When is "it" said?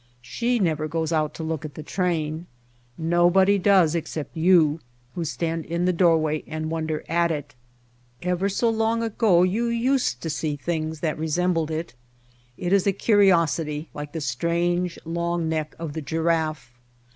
7.29-7.53, 11.69-11.93, 12.57-12.73